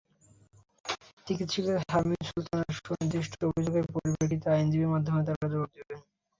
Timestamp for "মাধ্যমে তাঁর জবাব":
4.93-5.69